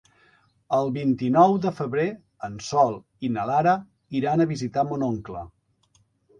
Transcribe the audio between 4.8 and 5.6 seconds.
mon oncle.